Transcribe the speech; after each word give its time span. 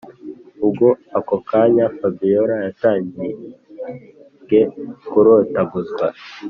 ubwo 0.65 0.87
ako 1.17 1.35
kanya 1.49 1.85
fabiora 1.97 2.55
yatangige 2.65 4.61
kurotaguzwa 5.07 6.05